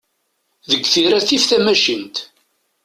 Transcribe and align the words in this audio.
Deg 0.69 0.81
tira 0.93 1.19
tif 1.27 1.43
tamacint. 1.49 2.15